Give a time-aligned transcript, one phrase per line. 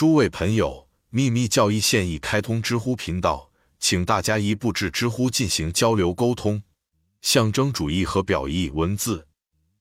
[0.00, 6.62] 诸位朋友，秘密教义现已开通知乎频道，请大家一步至知乎进行交流沟通。
[7.20, 9.26] 象征主义和表意文字，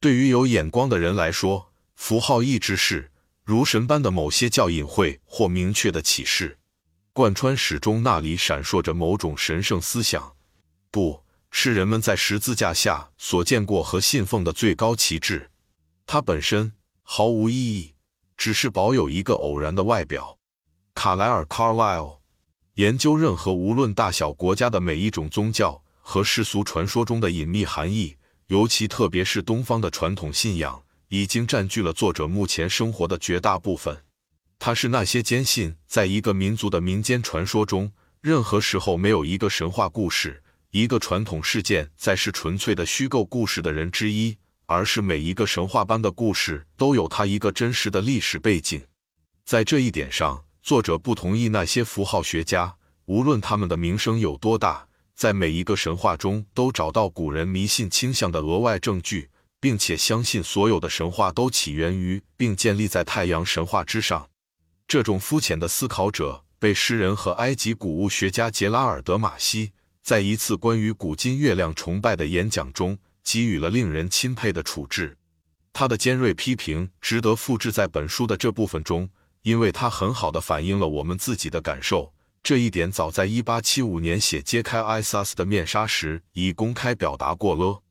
[0.02, 3.13] 对于有眼光的人来说，符号意志是
[3.46, 6.58] 如神般的某些较隐晦或明确的启示，
[7.13, 10.33] 贯穿始终，那里闪烁着某种神圣思想，
[10.92, 15.49] 不是人们在十字架下所见过和信奉的最高旗帜。
[16.05, 16.73] 它本身
[17.04, 17.94] 毫无意义。
[18.40, 20.39] 只是保有一个偶然的外表。
[20.95, 22.20] 卡莱尔 （Carlyle）
[22.75, 28.15] 研究任何无论大小国家的每一种宗教和世俗传说中的隐秘含义，
[28.48, 34.05] 尤其特别是东方的传统信仰，已经占据了作者目前生活的绝大部分。
[34.57, 44.37] 他是那些坚信，在一个民族的民间传说中，任何时候没有一个神话故事、一个传统事件再是纯粹的虚构故事的人之一。
[44.69, 48.79] 而是每一个神话般的故事都有它一个真实的历史背景，
[49.43, 64.30] 在这一点上，作者不同意那些符号学家，无论他们的名声有多大，在每一个神话中都找到古人迷信倾向的额外证据，并且相信所有的神话都起源于并建立在太阳神话之上。
[64.88, 69.72] 这种肤浅的思考者被诗人和埃及古物学家杰拉尔德马西
[70.04, 73.00] 在一次关于古今月亮崇拜的演讲中。
[73.32, 75.16] 给予了令人钦佩的处置，
[75.72, 79.08] 他的尖锐批评值得复制在本书的这部分中，
[79.44, 82.12] 因为他很好的反映了我们自己的感受。
[82.42, 87.84] 这一点早在1875年写《揭开艾萨斯的面纱》时已公开表达过了。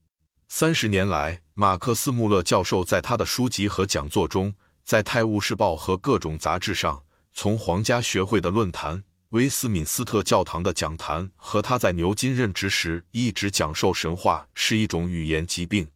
[0.48, 9.04] 三十年来，马克思·穆勒教授在他的书籍和讲座中，在《泰晤士报》和各种杂志上，从皇家学会的论坛。
[9.30, 15.86] 威斯敏斯特教堂的讲坛和他在牛津任职时一直讲授神话是一种语言疾病。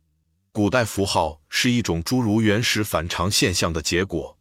[0.52, 4.36] 古代符号是一种诸如原始反常现象的结果。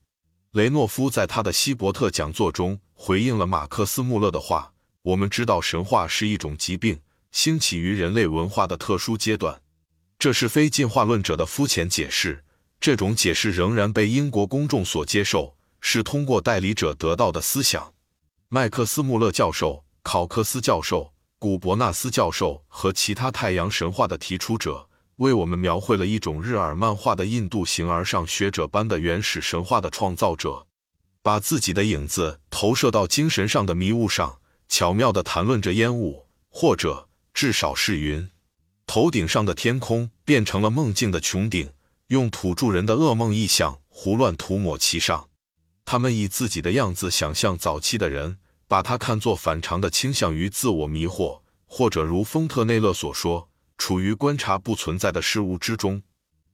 [0.52, 7.00] 雷诺夫在他的希伯特讲座中回应了马克思穆勒的话：“我们知道神话是一种疾病，
[7.32, 9.62] 兴起于人类文化的特殊阶段。
[10.20, 12.44] 这是非进化论者的肤浅解释。
[12.82, 17.94] 这种解释仍然被英国公众所接受，是通过代理者得到的思想。”
[18.54, 30.68] 麦克斯穆勒教授、考克斯教授、古伯纳斯教授和其他太阳神话的提出者，为我们描绘了一种日耳曼化的印度形而上学者般的原始神话的创造者，
[31.22, 38.30] 把自己的影子投射到精神上的迷雾上，巧妙地谈论着烟雾，或者至少是云。
[38.86, 41.70] 头顶上的天空变成了梦境的穹顶，
[42.08, 45.30] 用土著人的噩梦意象胡乱涂抹其上。
[45.86, 48.38] 他们以自己的样子想象早期的人，
[48.72, 56.02] 把它看作反常的倾向于自我迷惑，或者如丰特内勒所说，处于观察不存在的事物之中。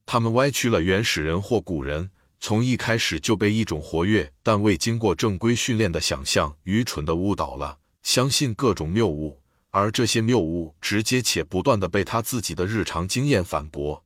[0.03, 9.39] 他们歪曲了原始人或古人从一开始就被一种活跃但未经过正规训练的想象愚蠢地误导了，相信各种谬误，
[9.69, 14.03] 而这些谬误直接且不断地被他自己的日常经验反驳。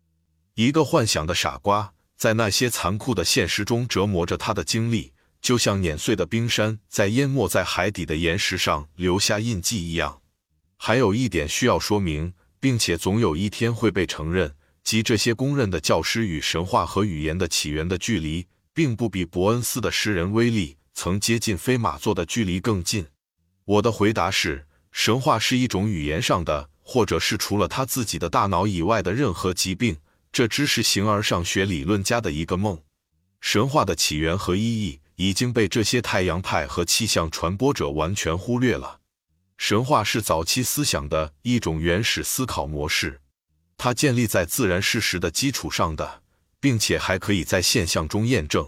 [0.55, 1.93] 一个幻想的傻瓜。
[2.17, 5.11] 在那些残酷的现实中折磨着他的经历，
[5.41, 10.21] 就像碾碎的冰山在淹没在海底的岩石上留下印记一样。
[10.77, 23.07] 还有一点需要说明，并且总有一天会被承认，即这些公认的教师与神话和语言的起源的距离，并不比伯恩斯的诗人威利曾接近飞马座的距离更近。
[23.65, 29.97] 我的回答是：神话是一种语言上的，或者是除了他自己的大脑以外的任何疾病。
[30.33, 32.81] 这只是形而上学理论家的一个梦。
[33.41, 39.01] 神话的起源和意义已经被这些太阳派和气象传播者完全忽略了。
[39.55, 43.21] 神话是早期思想的一种原始思考模式，
[43.77, 46.23] 它建立在自然事实的基础上的，
[46.59, 48.67] 并且还可以在现象中验证。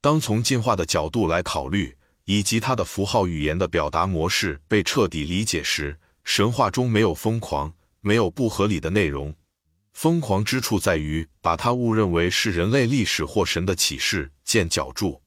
[0.00, 9.34] 当从进化的角度来考虑，以及它的符号语言的表达模式被彻底理解时，神话中没有疯狂，没有不合理的内容。
[9.92, 14.32] 疯狂之处在于把它误认为是人类历史或神的启示。
[14.42, 15.21] 见脚注。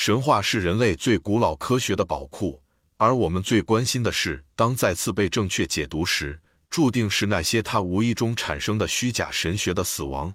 [0.00, 2.62] 神话是人类最古老科学的宝库，
[2.98, 6.40] 而我们最关心的是，当再次被正确解读时，
[6.70, 10.32] 注定是那些它无意中产生的虚假神学的死亡。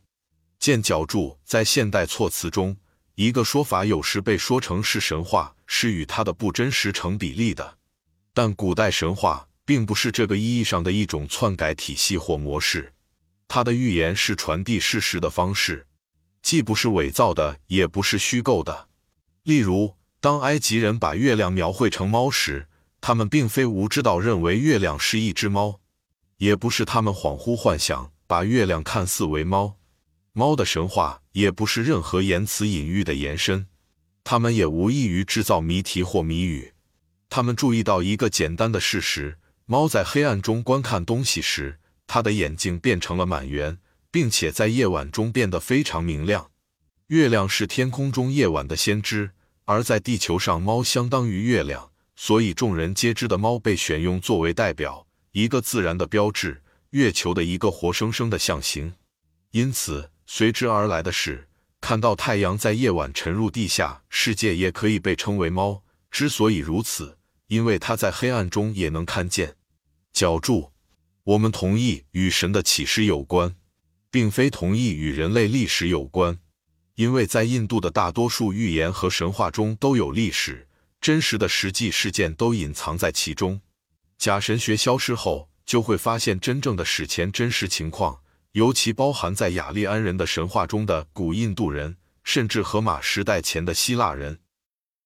[0.59, 1.39] 见脚注。
[1.45, 2.75] 在现代措辞中，
[3.15, 7.77] 一个说法有时被说成是神话，是与它的不真实成比例的。
[8.33, 12.91] 但古代神话并不是这个意义上的一种篡改体系或模式。
[13.47, 15.88] 它的预言是传递事实的方式，
[16.41, 18.89] 既不是伪造的，也不是虚构的。
[19.43, 22.67] 例如，当埃及人把月亮描绘成猫时，
[23.01, 25.81] 他们并非无知到认为月亮是一只猫，
[26.37, 29.75] 也不是他们恍惚幻想把月亮看似为猫。
[30.31, 33.67] 猫的神话也不是任何言辞隐喻的延伸。
[34.23, 36.71] 他们也无异于制造谜题或谜语。
[37.29, 43.77] 他们注意到一个简单的事实：猫在黑暗中观看东西时，它的眼睛变成了满圆，
[44.09, 46.49] 并且在夜晚中变得非常明亮。
[47.13, 49.33] 月亮是天空中夜晚的先知，
[49.65, 58.95] 而在地球上，猫相当于月亮，所以众人皆知的猫被选用作为代表，一个自然的标志，月球的一个活生生的象形。
[59.51, 61.48] 因此，随之而来的是
[61.80, 64.01] 看到太阳在夜晚沉入地下。
[64.10, 67.19] 世界也可以被称为猫，之所以如此。
[67.45, 69.56] 因为它在黑暗中也能看见。
[70.12, 70.71] 脚注：
[71.25, 73.56] 我们同意与神的启示有关，
[74.10, 76.39] 并非同意与人类历史有关。
[76.95, 80.67] 因为在印度的大多数预言和神话中都有历史，
[81.01, 83.61] 真实的实际事件都隐藏在其中。
[84.17, 88.19] 假神学消失后，就会发现真正的史前真实情况，
[88.51, 94.39] 尤其包含在雅利安人的神话中的古印度人，甚至荷马时代前的希腊人。